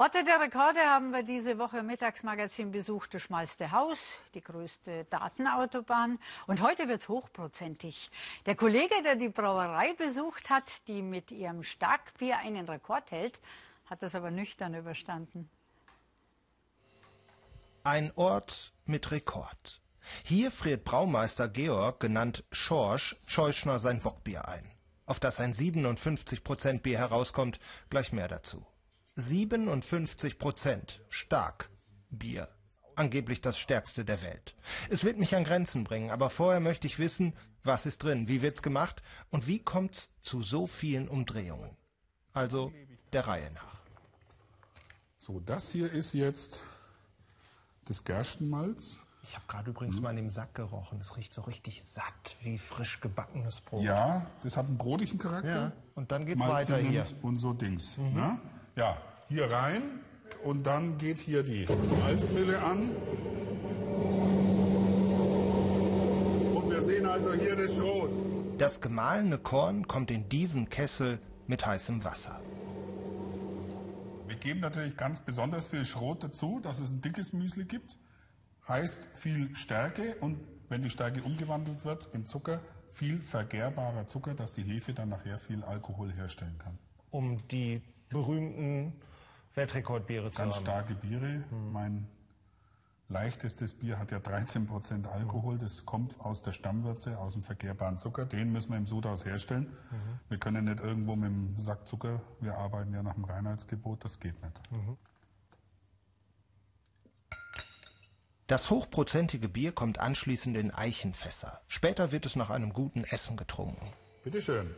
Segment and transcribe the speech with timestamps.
[0.00, 3.14] Orte der Rekorde haben wir diese Woche im Mittagsmagazin besucht.
[3.14, 6.20] Das schmalste Haus, die größte Datenautobahn.
[6.46, 8.12] Und heute wird's hochprozentig.
[8.46, 13.40] Der Kollege, der die Brauerei besucht hat, die mit ihrem Starkbier einen Rekord hält,
[13.86, 15.50] hat das aber nüchtern überstanden.
[17.82, 19.80] Ein Ort mit Rekord.
[20.22, 24.70] Hier friert Braumeister Georg, genannt Schorsch, Scheuschner sein Bockbier ein.
[25.06, 27.58] Auf das ein 57 Prozent Bier herauskommt,
[27.90, 28.64] gleich mehr dazu.
[29.18, 31.70] 57 Prozent stark
[32.08, 32.48] Bier.
[32.94, 34.54] Angeblich das stärkste der Welt.
[34.90, 37.32] Es wird mich an Grenzen bringen, aber vorher möchte ich wissen,
[37.64, 41.76] was ist drin, wie wird's gemacht und wie kommt's zu so vielen Umdrehungen.
[42.32, 42.72] Also
[43.12, 43.80] der Reihe nach.
[45.18, 46.62] So, das hier ist jetzt
[47.86, 49.00] das Gerstenmalz.
[49.24, 50.02] Ich habe gerade übrigens mhm.
[50.02, 51.00] mal in dem Sack gerochen.
[51.00, 53.82] Es riecht so richtig satt wie frisch gebackenes Brot.
[53.82, 55.50] Ja, das hat einen brotigen Charakter.
[55.50, 55.72] Ja.
[55.96, 57.04] Und dann geht's Malz weiter hier.
[57.22, 57.96] Und so Dings.
[57.96, 58.14] Mhm.
[58.14, 58.40] Ne?
[58.76, 58.96] Ja,
[59.28, 59.82] hier rein
[60.42, 61.66] und dann geht hier die
[62.00, 62.90] Malzmille an.
[66.54, 68.10] Und wir sehen also hier das Schrot.
[68.58, 72.40] Das gemahlene Korn kommt in diesen Kessel mit heißem Wasser.
[74.26, 77.98] Wir geben natürlich ganz besonders viel Schrot dazu, dass es ein dickes Müsli gibt.
[78.66, 80.38] Heißt viel Stärke und
[80.68, 82.60] wenn die Stärke umgewandelt wird in Zucker,
[82.90, 86.78] viel vergehrbarer Zucker, dass die Hefe dann nachher viel Alkohol herstellen kann.
[87.10, 88.92] Um die berühmten
[89.54, 90.62] Weltrekordbiere zu Ganz haben.
[90.62, 91.44] starke Biere.
[91.50, 91.72] Hm.
[91.72, 92.08] Mein
[93.08, 95.58] leichtestes Bier hat ja 13 Prozent Alkohol.
[95.58, 98.26] Das kommt aus der Stammwürze, aus dem verkehrbaren Zucker.
[98.26, 99.64] Den müssen wir im Sudhaus herstellen.
[99.90, 100.20] Mhm.
[100.28, 104.20] Wir können nicht irgendwo mit dem Sack Zucker, wir arbeiten ja nach dem Reinheitsgebot, das
[104.20, 104.70] geht nicht.
[104.70, 104.96] Mhm.
[108.46, 111.60] Das hochprozentige Bier kommt anschließend in Eichenfässer.
[111.68, 113.92] Später wird es nach einem guten Essen getrunken.
[114.24, 114.74] Bitte schön.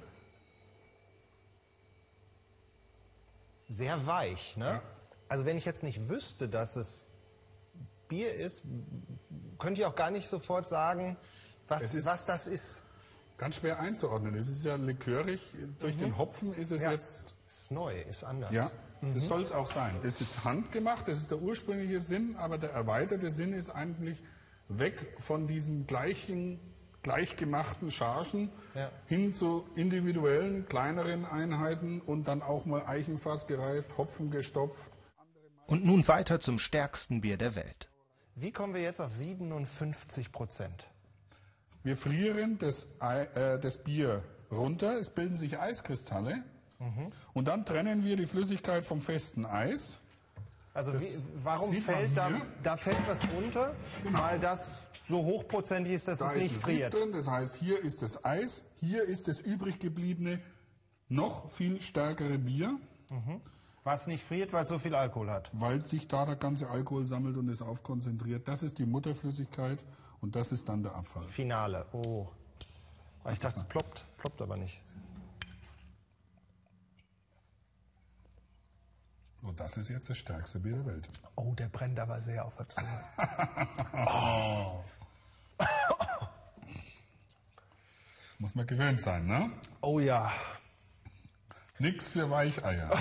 [3.70, 4.56] Sehr weich.
[4.56, 4.66] Ne?
[4.66, 4.82] Ja.
[5.28, 7.06] Also wenn ich jetzt nicht wüsste, dass es
[8.08, 8.64] Bier ist,
[9.58, 11.16] könnte ich auch gar nicht sofort sagen,
[11.68, 12.82] was, was das ist.
[13.38, 14.34] Ganz schwer einzuordnen.
[14.34, 15.40] Es ist ja likörig.
[15.78, 16.00] Durch mhm.
[16.00, 16.92] den Hopfen ist es ja.
[16.92, 17.34] jetzt.
[17.48, 18.52] Ist neu, ist anders.
[18.52, 18.70] Ja,
[19.00, 19.14] mhm.
[19.14, 19.94] das soll es auch sein.
[20.02, 24.22] Das ist handgemacht, das ist der ursprüngliche Sinn, aber der erweiterte Sinn ist eigentlich
[24.68, 26.60] weg von diesen gleichen
[27.02, 28.90] gleichgemachten Chargen ja.
[29.06, 34.92] hin zu individuellen, kleineren Einheiten und dann auch mal Eichenfass gereift, Hopfen gestopft.
[35.66, 37.88] Und nun weiter zum stärksten Bier der Welt.
[38.34, 40.86] Wie kommen wir jetzt auf 57 Prozent?
[41.82, 46.44] Wir frieren das, äh, das Bier runter, es bilden sich Eiskristalle
[46.78, 47.12] mhm.
[47.32, 49.98] und dann trennen wir die Flüssigkeit vom festen Eis.
[50.74, 52.30] Also wie, warum fällt da,
[52.62, 53.74] da fällt was runter?
[54.04, 54.20] Genau.
[54.20, 56.94] Weil das so hochprozentig ist, dass da es nicht ist friert.
[56.94, 60.40] Drin, das heißt, hier ist das Eis, hier ist das übrig gebliebene,
[61.08, 62.78] noch viel stärkere Bier.
[63.10, 63.40] Mhm.
[63.82, 65.50] Was nicht friert, weil es so viel Alkohol hat.
[65.52, 68.46] Weil sich da der ganze Alkohol sammelt und es aufkonzentriert.
[68.46, 69.84] Das ist die Mutterflüssigkeit
[70.20, 71.24] und das ist dann der Abfall.
[71.24, 71.86] Finale.
[71.92, 72.28] Oh.
[73.32, 74.04] Ich dachte, es ploppt.
[74.18, 74.80] Ploppt aber nicht.
[79.42, 81.08] Und das ist jetzt das stärkste Bier der Welt.
[81.34, 83.04] Oh, der brennt aber sehr auf der Zunge.
[83.94, 84.84] oh.
[88.40, 89.52] Muss man gewöhnt sein, ne?
[89.82, 90.32] Oh ja.
[91.78, 92.90] Nix für Weicheier.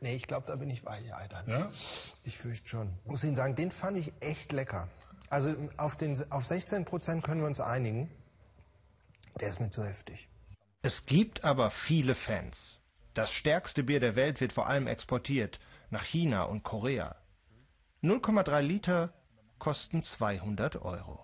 [0.00, 1.46] nee, ich glaube, da bin ich Weichei dann.
[1.46, 1.70] Ja?
[2.22, 2.94] Ich fürchte schon.
[3.04, 4.88] Muss Ihnen sagen, den fand ich echt lecker.
[5.28, 8.10] Also auf, den, auf 16 Prozent können wir uns einigen.
[9.38, 10.30] Der ist mir zu heftig.
[10.80, 12.80] Es gibt aber viele Fans.
[13.12, 17.14] Das stärkste Bier der Welt wird vor allem exportiert nach China und Korea.
[18.02, 19.12] 0,3 Liter
[19.58, 21.23] kosten 200 Euro.